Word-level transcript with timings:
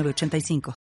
85 0.00 0.74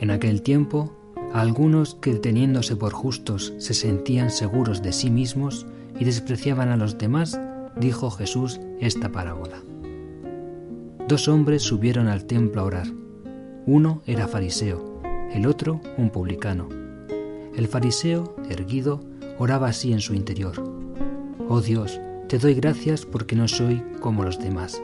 En 0.00 0.10
aquel 0.10 0.42
tiempo, 0.42 0.92
algunos 1.32 1.94
que 1.94 2.14
teniéndose 2.14 2.76
por 2.76 2.92
justos 2.92 3.52
se 3.58 3.74
sentían 3.74 4.30
seguros 4.30 4.82
de 4.82 4.92
sí 4.92 5.10
mismos 5.10 5.66
y 5.98 6.04
despreciaban 6.04 6.70
a 6.70 6.76
los 6.76 6.98
demás, 6.98 7.38
dijo 7.76 8.10
Jesús 8.10 8.60
esta 8.80 9.10
parábola. 9.10 9.67
Dos 11.08 11.26
hombres 11.26 11.62
subieron 11.62 12.06
al 12.06 12.26
templo 12.26 12.60
a 12.60 12.64
orar. 12.64 12.86
Uno 13.64 14.02
era 14.04 14.28
fariseo, 14.28 15.00
el 15.32 15.46
otro 15.46 15.80
un 15.96 16.10
publicano. 16.10 16.68
El 17.56 17.66
fariseo, 17.66 18.36
erguido, 18.50 19.00
oraba 19.38 19.68
así 19.68 19.94
en 19.94 20.00
su 20.00 20.12
interior. 20.12 20.62
Oh 21.48 21.62
Dios, 21.62 21.98
te 22.28 22.38
doy 22.38 22.52
gracias 22.52 23.06
porque 23.06 23.36
no 23.36 23.48
soy 23.48 23.82
como 24.00 24.22
los 24.22 24.38
demás, 24.38 24.82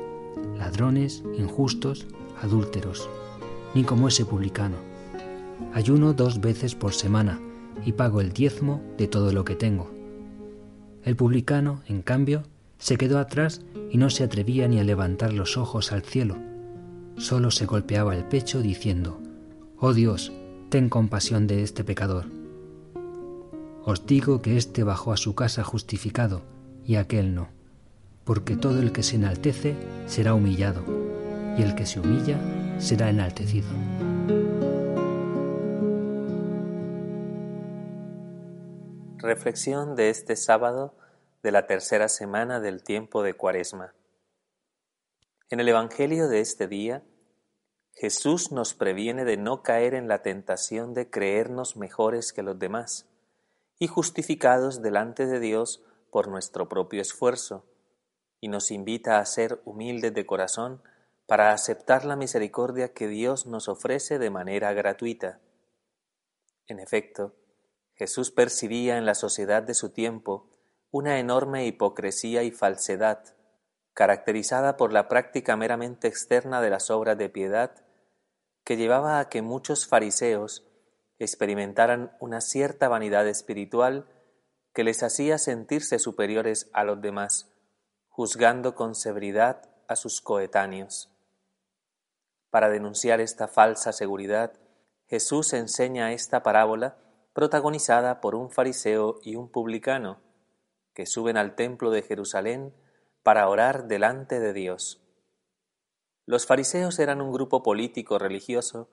ladrones, 0.57 1.23
injustos, 1.37 2.07
adúlteros, 2.41 3.07
ni 3.75 3.85
como 3.85 4.09
ese 4.09 4.25
publicano. 4.25 4.77
Ayuno 5.75 6.15
dos 6.15 6.41
veces 6.41 6.75
por 6.75 6.95
semana 6.95 7.39
y 7.85 7.93
pago 7.93 8.23
el 8.23 8.33
diezmo 8.33 8.81
de 8.97 9.09
todo 9.09 9.31
lo 9.31 9.45
que 9.45 9.57
tengo. 9.57 9.91
El 11.03 11.17
publicano, 11.17 11.83
en 11.87 12.01
cambio, 12.01 12.45
se 12.78 12.97
quedó 12.97 13.19
atrás 13.19 13.62
y 13.91 13.98
no 13.98 14.11
se 14.11 14.25
atrevía 14.25 14.69
ni 14.69 14.78
a 14.78 14.84
levantar 14.84 15.33
los 15.33 15.56
ojos 15.56 15.92
al 15.92 16.03
cielo. 16.03 16.36
Solo 17.17 17.50
se 17.50 17.67
golpeaba 17.67 18.14
el 18.14 18.25
pecho 18.25 18.61
diciendo, 18.61 19.20
Oh 19.78 19.92
Dios, 19.92 20.33
ten 20.69 20.89
compasión 20.89 21.47
de 21.47 21.62
este 21.62 21.84
pecador. 21.84 22.27
Os 23.84 24.06
digo 24.06 24.42
que 24.42 24.56
éste 24.56 24.83
bajó 24.83 25.12
a 25.12 25.17
su 25.17 25.34
casa 25.34 25.62
justificado 25.62 26.42
y 26.84 26.97
aquel 26.97 27.34
no, 27.34 27.48
porque 28.25 28.56
todo 28.56 28.80
el 28.80 28.92
que 28.92 29.02
se 29.02 29.17
enaltece 29.17 29.77
será 30.06 30.34
humillado, 30.34 30.83
y 31.58 31.62
el 31.62 31.75
que 31.75 31.86
se 31.86 32.00
humilla 32.00 32.39
será 32.78 33.11
enaltecido. 33.11 33.69
Reflexión 39.19 39.97
de 39.97 40.11
este 40.11 40.36
sábado 40.36 40.95
de 41.45 41.53
la 41.53 41.67
tercera 41.67 42.09
semana 42.09 42.59
del 42.59 42.83
tiempo 42.83 43.23
de 43.23 43.34
Cuaresma. 43.34 43.95
En 45.51 45.61
el 45.61 45.69
Evangelio 45.69 46.27
de 46.27 46.41
este 46.41 46.67
día, 46.69 47.05
Jesús 47.92 48.51
nos 48.51 48.73
previene 48.73 49.27
de 49.27 49.36
no 49.36 49.62
caer 49.62 49.92
en 49.92 50.09
la 50.09 50.23
tentación 50.23 50.95
de 50.95 51.11
creernos 51.11 51.77
mejores 51.77 52.33
que 52.33 52.42
los 52.42 52.59
demás 52.59 53.11
y 53.78 53.89
justificados 53.89 54.80
delante 54.80 55.27
de 55.27 55.39
Dios 55.39 55.85
por 56.11 56.29
nuestro 56.29 56.70
propio 56.70 57.02
esfuerzo, 57.02 57.67
y 58.40 58.48
nos 58.48 58.70
invita 58.70 59.19
a 59.19 59.27
ser 59.27 59.61
humildes 59.67 60.14
de 60.14 60.24
corazón 60.24 60.83
para 61.27 61.52
aceptar 61.52 62.07
la 62.07 62.17
misericordia 62.17 62.95
que 62.95 63.07
Dios 63.07 63.45
nos 63.45 63.69
ofrece 63.69 64.19
de 64.19 64.30
manera 64.30 64.73
gratuita. 64.73 65.40
En 66.69 66.80
efecto, 66.80 67.35
Jesús 67.96 68.30
percibía 68.30 68.96
en 68.96 69.05
la 69.05 69.14
sociedad 69.14 69.63
de 69.63 69.74
su 69.74 69.90
tiempo 69.90 70.54
una 70.95 71.19
enorme 71.19 71.67
hipocresía 71.67 72.45
y 72.45 72.53
falsedad, 72.53 73.35
caracterizada 73.95 74.77
por 74.77 74.93
la 74.93 75.09
práctica 75.09 75.57
meramente 75.57 76.07
externa 76.07 76.61
de 76.61 76.71
las 76.71 76.89
obras 76.89 77.19
de 77.19 77.29
piedad, 77.29 77.85
que 78.63 78.77
llevaba 78.77 79.19
a 79.19 79.29
que 79.29 79.43
muchos 79.43 79.89
fariseos 79.89 80.65
experimentaran 81.19 82.17
una 82.21 82.41
cierta 82.41 82.87
vanidad 82.87 83.27
espiritual 83.27 84.07
que 84.73 84.85
les 84.85 85.03
hacía 85.03 85.39
sentirse 85.39 85.99
superiores 85.99 86.71
a 86.73 86.85
los 86.85 87.03
demás, 87.03 87.53
juzgando 88.07 88.77
con 88.77 88.95
severidad 88.95 89.69
a 89.89 89.97
sus 89.97 90.21
coetáneos. 90.21 91.11
Para 92.51 92.69
denunciar 92.69 93.21
esta 93.21 93.49
falsa 93.49 93.93
seguridad, 93.93 94.53
Jesús 95.09 95.55
enseña 95.55 96.13
esta 96.13 96.45
parábola 96.45 96.99
protagonizada 97.33 98.21
por 98.21 98.37
un 98.37 98.49
fariseo 98.49 99.19
y 99.25 99.35
un 99.35 99.51
publicano, 99.51 100.23
que 100.95 101.07
suben 101.07 101.37
al 101.37 101.55
templo 101.55 101.91
de 101.91 102.03
Jerusalén 102.03 102.73
para 103.23 103.49
orar 103.49 103.89
delante 103.89 104.41
de 104.41 104.53
Dios. 104.53 105.03
Los 106.27 106.47
fariseos 106.47 106.99
eran 106.99 107.21
un 107.21 107.33
grupo 107.33 107.63
político 107.63 108.19
religioso 108.19 108.89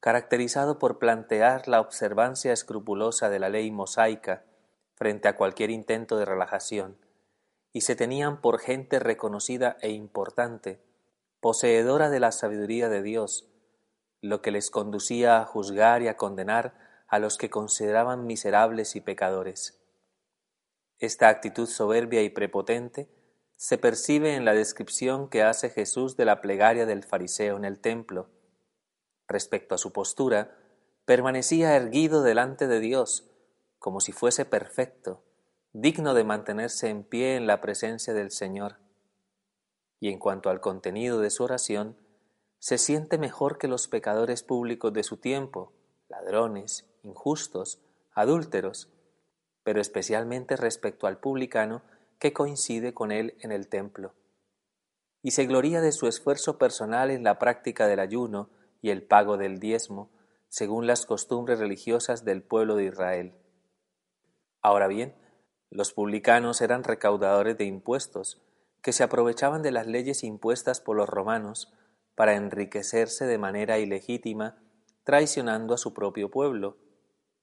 caracterizado 0.00 0.78
por 0.78 0.98
plantear 0.98 1.66
la 1.66 1.80
observancia 1.80 2.52
escrupulosa 2.52 3.28
de 3.28 3.38
la 3.38 3.48
ley 3.48 3.70
mosaica 3.70 4.44
frente 4.94 5.28
a 5.28 5.36
cualquier 5.36 5.70
intento 5.70 6.16
de 6.16 6.24
relajación, 6.24 6.96
y 7.72 7.82
se 7.82 7.96
tenían 7.96 8.40
por 8.40 8.58
gente 8.58 8.98
reconocida 8.98 9.76
e 9.80 9.90
importante, 9.90 10.80
poseedora 11.40 12.08
de 12.08 12.20
la 12.20 12.32
sabiduría 12.32 12.88
de 12.88 13.02
Dios, 13.02 13.48
lo 14.22 14.40
que 14.40 14.50
les 14.50 14.70
conducía 14.70 15.40
a 15.40 15.44
juzgar 15.44 16.02
y 16.02 16.08
a 16.08 16.16
condenar 16.16 16.74
a 17.08 17.18
los 17.18 17.36
que 17.36 17.50
consideraban 17.50 18.26
miserables 18.26 18.96
y 18.96 19.00
pecadores. 19.00 19.78
Esta 20.98 21.28
actitud 21.28 21.66
soberbia 21.66 22.22
y 22.22 22.30
prepotente 22.30 23.10
se 23.56 23.78
percibe 23.78 24.34
en 24.34 24.44
la 24.44 24.54
descripción 24.54 25.28
que 25.28 25.42
hace 25.42 25.70
Jesús 25.70 26.16
de 26.16 26.24
la 26.24 26.40
plegaria 26.40 26.86
del 26.86 27.04
fariseo 27.04 27.56
en 27.56 27.64
el 27.64 27.80
templo. 27.80 28.30
Respecto 29.28 29.74
a 29.74 29.78
su 29.78 29.92
postura, 29.92 30.56
permanecía 31.04 31.76
erguido 31.76 32.22
delante 32.22 32.66
de 32.66 32.80
Dios, 32.80 33.30
como 33.78 34.00
si 34.00 34.12
fuese 34.12 34.44
perfecto, 34.44 35.22
digno 35.72 36.14
de 36.14 36.24
mantenerse 36.24 36.88
en 36.88 37.04
pie 37.04 37.36
en 37.36 37.46
la 37.46 37.60
presencia 37.60 38.14
del 38.14 38.30
Señor. 38.30 38.78
Y 40.00 40.08
en 40.08 40.18
cuanto 40.18 40.48
al 40.48 40.60
contenido 40.60 41.20
de 41.20 41.30
su 41.30 41.44
oración, 41.44 41.96
se 42.58 42.78
siente 42.78 43.18
mejor 43.18 43.58
que 43.58 43.68
los 43.68 43.86
pecadores 43.86 44.42
públicos 44.42 44.92
de 44.92 45.02
su 45.02 45.18
tiempo, 45.18 45.74
ladrones, 46.08 46.86
injustos, 47.02 47.82
adúlteros, 48.14 48.90
pero 49.66 49.80
especialmente 49.80 50.54
respecto 50.54 51.08
al 51.08 51.18
publicano 51.18 51.82
que 52.20 52.32
coincide 52.32 52.94
con 52.94 53.10
él 53.10 53.34
en 53.40 53.50
el 53.50 53.66
templo. 53.66 54.14
Y 55.22 55.32
se 55.32 55.44
gloría 55.44 55.80
de 55.80 55.90
su 55.90 56.06
esfuerzo 56.06 56.56
personal 56.56 57.10
en 57.10 57.24
la 57.24 57.40
práctica 57.40 57.88
del 57.88 57.98
ayuno 57.98 58.48
y 58.80 58.90
el 58.90 59.02
pago 59.02 59.36
del 59.36 59.58
diezmo, 59.58 60.08
según 60.48 60.86
las 60.86 61.04
costumbres 61.04 61.58
religiosas 61.58 62.24
del 62.24 62.44
pueblo 62.44 62.76
de 62.76 62.84
Israel. 62.84 63.34
Ahora 64.62 64.86
bien, 64.86 65.16
los 65.68 65.92
publicanos 65.92 66.60
eran 66.60 66.84
recaudadores 66.84 67.58
de 67.58 67.64
impuestos, 67.64 68.40
que 68.82 68.92
se 68.92 69.02
aprovechaban 69.02 69.62
de 69.62 69.72
las 69.72 69.88
leyes 69.88 70.22
impuestas 70.22 70.80
por 70.80 70.96
los 70.96 71.08
romanos 71.08 71.72
para 72.14 72.36
enriquecerse 72.36 73.26
de 73.26 73.38
manera 73.38 73.80
ilegítima, 73.80 74.62
traicionando 75.02 75.74
a 75.74 75.78
su 75.78 75.92
propio 75.92 76.30
pueblo, 76.30 76.76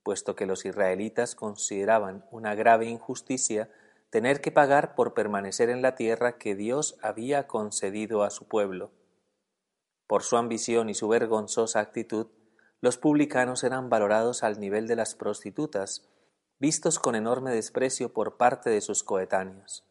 puesto 0.03 0.35
que 0.35 0.45
los 0.45 0.65
israelitas 0.65 1.33
consideraban 1.33 2.25
una 2.29 2.55
grave 2.55 2.85
injusticia 2.85 3.69
tener 4.09 4.41
que 4.41 4.51
pagar 4.51 4.94
por 4.94 5.13
permanecer 5.13 5.69
en 5.69 5.81
la 5.81 5.95
tierra 5.95 6.38
que 6.38 6.53
Dios 6.55 6.97
había 7.01 7.47
concedido 7.47 8.23
a 8.23 8.29
su 8.29 8.47
pueblo. 8.47 8.91
Por 10.05 10.21
su 10.21 10.38
ambición 10.38 10.89
y 10.89 10.94
su 10.94 11.07
vergonzosa 11.07 11.79
actitud, 11.79 12.27
los 12.79 12.97
publicanos 12.97 13.63
eran 13.63 13.89
valorados 13.89 14.44
al 14.44 14.59
nivel 14.59 14.88
de 14.88 14.97
las 14.97 15.15
prostitutas, 15.15 16.07
vistos 16.59 16.99
con 16.99 17.15
enorme 17.15 17.51
desprecio 17.51 18.13
por 18.13 18.38
parte 18.38 18.69
de 18.69 18.81
sus 18.81 19.03
coetáneos. 19.03 19.83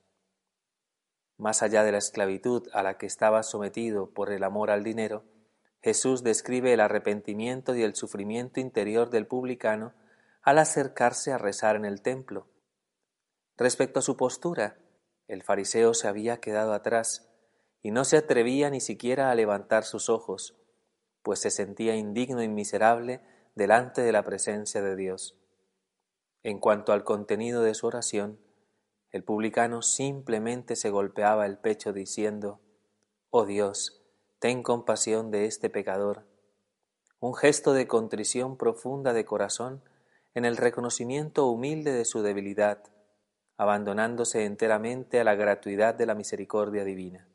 Más 1.39 1.63
allá 1.63 1.83
de 1.83 1.93
la 1.93 1.99
esclavitud 1.99 2.69
a 2.73 2.83
la 2.85 2.99
que 2.99 3.07
estaba 3.07 3.43
sometido 3.43 4.11
por 4.11 4.31
el 4.31 4.45
amor 4.45 4.71
al 4.71 4.85
dinero, 4.85 5.25
Jesús 5.81 6.23
describe 6.23 6.73
el 6.73 6.81
arrepentimiento 6.81 7.75
y 7.75 7.83
el 7.83 7.97
sufrimiento 7.97 8.61
interior 8.61 9.11
del 9.11 9.27
publicano 9.27 9.95
al 10.43 10.59
acercarse 10.59 11.33
a 11.33 11.39
rezar 11.39 11.77
en 11.77 11.85
el 11.85 12.03
templo. 12.03 12.49
Respecto 13.57 14.01
a 14.01 14.03
su 14.03 14.17
postura, 14.17 14.79
el 15.29 15.43
fariseo 15.43 15.95
se 15.95 16.09
había 16.09 16.41
quedado 16.41 16.73
atrás 16.73 17.31
y 17.81 17.91
no 17.91 18.05
se 18.05 18.17
atrevía 18.17 18.71
ni 18.71 18.81
siquiera 18.81 19.31
a 19.31 19.35
levantar 19.35 19.85
sus 19.85 20.09
ojos, 20.09 20.57
pues 21.23 21.41
se 21.41 21.51
sentía 21.51 21.95
indigno 21.95 22.43
y 22.43 22.49
miserable 22.49 23.21
delante 23.55 24.03
de 24.03 24.13
la 24.13 24.25
presencia 24.25 24.83
de 24.83 24.97
Dios. 24.97 25.39
En 26.43 26.59
cuanto 26.59 26.93
al 26.93 27.05
contenido 27.05 27.63
de 27.63 27.75
su 27.75 27.87
oración, 27.87 28.41
el 29.11 29.23
publicano 29.23 29.83
simplemente 29.83 30.75
se 30.75 30.91
golpeaba 30.91 31.47
el 31.47 31.59
pecho 31.59 31.93
diciendo, 31.93 32.61
Oh 33.31 33.47
Dios, 33.47 34.03
ten 34.39 34.63
compasión 34.63 35.31
de 35.31 35.45
este 35.45 35.71
pecador. 35.71 36.27
Un 37.21 37.35
gesto 37.35 37.75
de 37.75 37.87
contrición 37.87 38.57
profunda 38.57 39.13
de 39.13 39.25
corazón 39.25 39.85
en 40.35 40.45
el 40.45 40.57
reconocimiento 40.57 41.47
humilde 41.47 41.93
de 41.93 42.05
su 42.05 42.23
debilidad, 42.23 42.83
abandonándose 43.57 44.45
enteramente 44.45 45.21
a 45.21 45.25
la 45.25 45.35
gratuidad 45.35 45.95
de 45.95 46.07
la 46.07 46.15
misericordia 46.15 46.85
divina. 46.85 47.29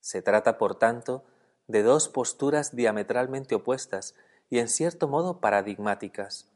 Se 0.00 0.22
trata, 0.22 0.58
por 0.58 0.78
tanto, 0.78 1.24
de 1.68 1.82
dos 1.82 2.08
posturas 2.08 2.74
diametralmente 2.74 3.54
opuestas 3.54 4.14
y 4.48 4.58
en 4.58 4.68
cierto 4.68 5.06
modo 5.06 5.40
paradigmáticas. 5.40 6.50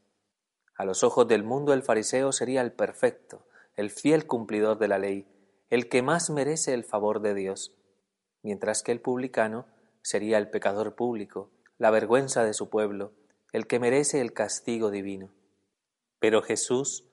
A 0.77 0.85
los 0.85 1.05
ojos 1.05 1.29
del 1.29 1.45
mundo 1.45 1.73
el 1.73 1.83
fariseo 1.83 2.33
sería 2.33 2.61
el 2.61 2.73
perfecto, 2.73 3.47
el 3.77 3.91
fiel 3.91 4.27
cumplidor 4.27 4.79
de 4.79 4.89
la 4.89 4.99
ley, 4.99 5.29
el 5.71 5.89
que 5.89 6.03
más 6.03 6.31
merece 6.31 6.75
el 6.75 6.85
favor 6.85 7.21
de 7.21 7.35
Dios, 7.35 7.77
mientras 8.43 8.83
que 8.83 8.93
el 8.93 9.01
publicano 9.01 9.67
sería 10.03 10.39
el 10.39 10.51
pecador 10.51 10.97
público, 10.97 11.51
la 11.79 11.91
vergüenza 11.91 12.45
de 12.45 12.55
su 12.55 12.69
pueblo, 12.69 13.13
el 13.55 13.69
que 13.69 13.79
merece 13.79 14.21
el 14.21 14.33
castigo 14.33 14.91
divino. 14.91 15.31
Pero 16.19 16.43
Jesús 16.43 17.05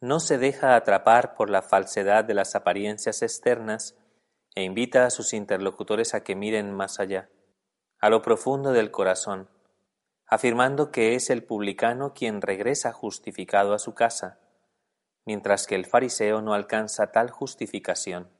no 0.00 0.20
se 0.20 0.38
deja 0.38 0.74
atrapar 0.74 1.34
por 1.34 1.50
la 1.50 1.60
falsedad 1.60 2.24
de 2.24 2.32
las 2.32 2.54
apariencias 2.54 3.20
externas 3.20 3.94
e 4.54 4.62
invita 4.62 5.04
a 5.04 5.10
sus 5.10 5.34
interlocutores 5.34 6.14
a 6.14 6.24
que 6.24 6.34
miren 6.34 6.72
más 6.72 6.98
allá, 6.98 7.28
a 8.00 8.08
lo 8.08 8.22
profundo 8.22 8.72
del 8.72 8.90
corazón, 8.90 9.50
afirmando 10.26 10.90
que 10.90 11.14
es 11.14 11.28
el 11.28 11.44
publicano 11.44 12.14
quien 12.14 12.40
regresa 12.40 12.94
justificado 12.94 13.74
a 13.74 13.78
su 13.78 13.92
casa, 13.92 14.40
mientras 15.26 15.66
que 15.66 15.74
el 15.74 15.84
fariseo 15.84 16.40
no 16.40 16.54
alcanza 16.54 17.12
tal 17.12 17.28
justificación. 17.30 18.30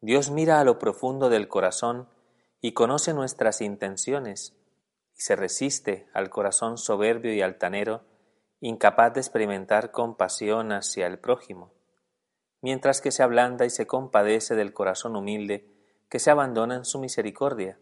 Dios 0.00 0.30
mira 0.30 0.58
a 0.58 0.64
lo 0.64 0.78
profundo 0.78 1.28
del 1.28 1.48
corazón 1.48 2.08
y 2.62 2.72
conoce 2.72 3.12
nuestras 3.12 3.60
intenciones, 3.60 4.56
se 5.20 5.36
resiste 5.36 6.08
al 6.14 6.30
corazón 6.30 6.78
soberbio 6.78 7.34
y 7.34 7.42
altanero, 7.42 8.04
incapaz 8.58 9.12
de 9.12 9.20
experimentar 9.20 9.90
compasión 9.90 10.72
hacia 10.72 11.06
el 11.06 11.18
prójimo, 11.18 11.74
mientras 12.62 13.02
que 13.02 13.12
se 13.12 13.22
ablanda 13.22 13.66
y 13.66 13.70
se 13.70 13.86
compadece 13.86 14.54
del 14.54 14.72
corazón 14.72 15.16
humilde 15.16 15.68
que 16.08 16.20
se 16.20 16.30
abandona 16.30 16.76
en 16.76 16.86
su 16.86 16.98
misericordia, 16.98 17.78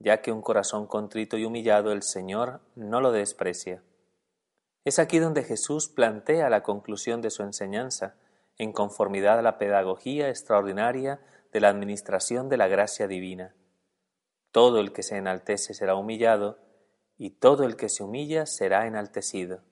ya 0.00 0.20
que 0.20 0.32
un 0.32 0.42
corazón 0.42 0.86
contrito 0.86 1.38
y 1.38 1.46
humillado 1.46 1.92
el 1.92 2.02
Señor 2.02 2.60
no 2.74 3.00
lo 3.00 3.10
desprecia. 3.10 3.82
Es 4.84 4.98
aquí 4.98 5.18
donde 5.18 5.44
Jesús 5.44 5.88
plantea 5.88 6.50
la 6.50 6.62
conclusión 6.62 7.22
de 7.22 7.30
su 7.30 7.42
enseñanza, 7.42 8.16
en 8.58 8.74
conformidad 8.74 9.38
a 9.38 9.42
la 9.42 9.56
pedagogía 9.56 10.28
extraordinaria 10.28 11.20
de 11.54 11.60
la 11.60 11.70
administración 11.70 12.50
de 12.50 12.58
la 12.58 12.68
gracia 12.68 13.08
divina. 13.08 13.54
Todo 14.50 14.78
el 14.80 14.92
que 14.92 15.02
se 15.02 15.16
enaltece 15.16 15.72
será 15.72 15.94
humillado, 15.94 16.65
y 17.18 17.30
todo 17.30 17.64
el 17.64 17.76
que 17.76 17.88
se 17.88 18.02
humilla 18.02 18.46
será 18.46 18.86
enaltecido. 18.86 19.62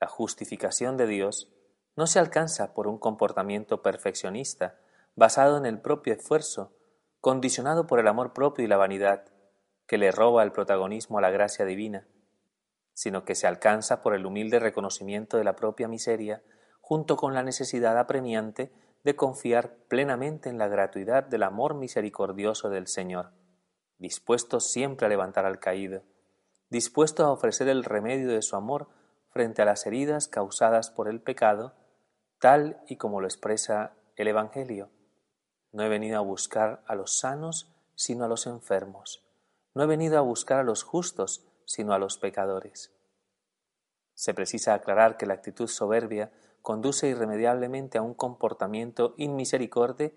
La 0.00 0.08
justificación 0.08 0.96
de 0.96 1.06
Dios 1.06 1.52
no 1.96 2.06
se 2.06 2.18
alcanza 2.18 2.74
por 2.74 2.86
un 2.86 2.98
comportamiento 2.98 3.82
perfeccionista, 3.82 4.78
basado 5.16 5.56
en 5.56 5.66
el 5.66 5.80
propio 5.80 6.14
esfuerzo, 6.14 6.72
condicionado 7.20 7.86
por 7.86 7.98
el 7.98 8.08
amor 8.08 8.32
propio 8.32 8.64
y 8.64 8.68
la 8.68 8.76
vanidad, 8.76 9.24
que 9.86 9.98
le 9.98 10.12
roba 10.12 10.42
el 10.42 10.52
protagonismo 10.52 11.18
a 11.18 11.22
la 11.22 11.30
gracia 11.30 11.64
divina 11.64 12.06
sino 12.98 13.24
que 13.24 13.36
se 13.36 13.46
alcanza 13.46 14.02
por 14.02 14.12
el 14.12 14.26
humilde 14.26 14.58
reconocimiento 14.58 15.36
de 15.36 15.44
la 15.44 15.54
propia 15.54 15.86
miseria, 15.86 16.42
junto 16.80 17.14
con 17.14 17.32
la 17.32 17.44
necesidad 17.44 17.96
apremiante 17.96 18.72
de 19.04 19.14
confiar 19.14 19.76
plenamente 19.86 20.48
en 20.48 20.58
la 20.58 20.66
gratuidad 20.66 21.22
del 21.22 21.44
amor 21.44 21.76
misericordioso 21.76 22.70
del 22.70 22.88
Señor, 22.88 23.30
dispuesto 23.98 24.58
siempre 24.58 25.06
a 25.06 25.08
levantar 25.08 25.46
al 25.46 25.60
caído, 25.60 26.02
dispuesto 26.70 27.24
a 27.24 27.32
ofrecer 27.32 27.68
el 27.68 27.84
remedio 27.84 28.28
de 28.28 28.42
su 28.42 28.56
amor 28.56 28.88
frente 29.30 29.62
a 29.62 29.64
las 29.64 29.86
heridas 29.86 30.28
causadas 30.28 30.90
por 30.90 31.08
el 31.08 31.20
pecado, 31.20 31.74
tal 32.38 32.82
y 32.88 32.96
como 32.96 33.20
lo 33.20 33.26
expresa 33.26 33.94
el 34.16 34.28
Evangelio. 34.28 34.90
No 35.72 35.82
he 35.82 35.88
venido 35.88 36.18
a 36.18 36.22
buscar 36.22 36.82
a 36.86 36.94
los 36.94 37.18
sanos, 37.18 37.74
sino 37.94 38.24
a 38.24 38.28
los 38.28 38.46
enfermos. 38.46 39.24
No 39.74 39.82
he 39.82 39.86
venido 39.86 40.18
a 40.18 40.22
buscar 40.22 40.60
a 40.60 40.64
los 40.64 40.82
justos, 40.82 41.46
sino 41.64 41.92
a 41.92 41.98
los 41.98 42.18
pecadores. 42.18 42.92
Se 44.14 44.34
precisa 44.34 44.74
aclarar 44.74 45.16
que 45.16 45.26
la 45.26 45.34
actitud 45.34 45.68
soberbia 45.68 46.32
conduce 46.62 47.08
irremediablemente 47.08 47.98
a 47.98 48.02
un 48.02 48.14
comportamiento 48.14 49.14
inmisericorde 49.16 50.14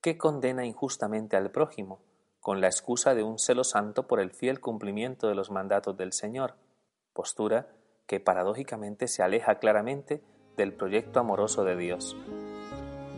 que 0.00 0.16
condena 0.16 0.64
injustamente 0.64 1.36
al 1.36 1.50
prójimo, 1.50 2.00
con 2.42 2.60
la 2.60 2.66
excusa 2.66 3.14
de 3.14 3.22
un 3.22 3.38
celo 3.38 3.64
santo 3.64 4.06
por 4.06 4.20
el 4.20 4.32
fiel 4.32 4.60
cumplimiento 4.60 5.28
de 5.28 5.34
los 5.34 5.50
mandatos 5.50 5.96
del 5.96 6.12
Señor, 6.12 6.56
postura 7.14 7.68
que 8.06 8.20
paradójicamente 8.20 9.08
se 9.08 9.22
aleja 9.22 9.54
claramente 9.58 10.22
del 10.58 10.74
proyecto 10.74 11.20
amoroso 11.20 11.64
de 11.64 11.76
Dios. 11.76 12.14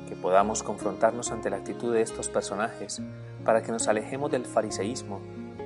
Que 0.07 0.15
podamos 0.15 0.63
confrontarnos 0.63 1.33
ante 1.33 1.51
la 1.51 1.57
actitud 1.57 1.93
de 1.93 2.03
estos 2.03 2.29
personajes 2.29 3.03
para 3.45 3.65
que 3.65 3.73
nos 3.73 3.89
alejemos 3.89 4.31
del 4.31 4.45
fariseísmo 4.45 5.21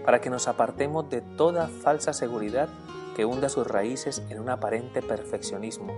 para 0.08 0.22
que 0.22 0.30
nos 0.30 0.48
apartemos 0.48 1.10
de 1.10 1.20
toda 1.20 1.68
falsa 1.68 2.14
seguridad 2.14 2.70
que 3.14 3.26
hunda 3.26 3.50
sus 3.50 3.66
raíces 3.66 4.22
en 4.30 4.40
un 4.40 4.48
aparente 4.48 5.02
perfeccionismo, 5.02 5.92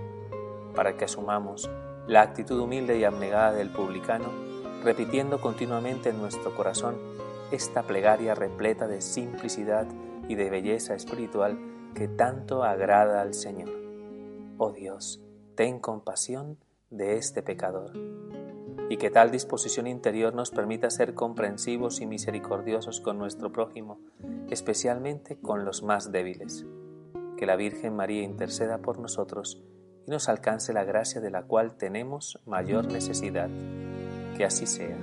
para 0.75 0.97
que 0.97 1.05
asumamos 1.05 1.69
la 2.07 2.19
actitud 2.19 2.59
humilde 2.59 2.97
y 2.97 3.05
abnegada 3.05 3.53
del 3.53 3.69
publicano, 3.69 4.25
repitiendo 4.83 5.39
continuamente 5.39 6.09
en 6.09 6.19
nuestro 6.19 6.53
corazón 6.53 6.97
esta 7.51 7.83
plegaria 7.83 8.35
repleta 8.35 8.87
de 8.87 9.01
simplicidad 9.01 9.87
y 10.27 10.35
de 10.35 10.49
belleza 10.49 10.95
espiritual 10.95 11.59
que 11.93 12.07
tanto 12.07 12.63
agrada 12.63 13.21
al 13.21 13.33
Señor. 13.33 13.69
Oh 14.57 14.71
Dios, 14.71 15.21
ten 15.55 15.79
compasión 15.79 16.57
de 16.89 17.17
este 17.17 17.41
pecador 17.41 17.91
y 18.89 18.97
que 18.97 19.09
tal 19.09 19.31
disposición 19.31 19.87
interior 19.87 20.33
nos 20.35 20.51
permita 20.51 20.89
ser 20.89 21.13
comprensivos 21.13 22.01
y 22.01 22.05
misericordiosos 22.05 22.99
con 22.99 23.17
nuestro 23.17 23.51
prójimo, 23.51 23.99
especialmente 24.49 25.37
con 25.37 25.63
los 25.63 25.81
más 25.81 26.11
débiles. 26.11 26.65
Que 27.37 27.45
la 27.45 27.55
Virgen 27.55 27.95
María 27.95 28.23
interceda 28.23 28.79
por 28.79 28.99
nosotros 28.99 29.63
y 30.05 30.11
nos 30.11 30.27
alcance 30.27 30.73
la 30.73 30.83
gracia 30.83 31.21
de 31.21 31.31
la 31.31 31.43
cual 31.43 31.75
tenemos 31.77 32.41
mayor 32.45 32.91
necesidad. 32.91 33.49
Que 34.35 34.43
así 34.43 34.67
sea. 34.67 34.97